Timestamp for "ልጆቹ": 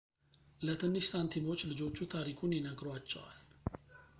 1.71-1.95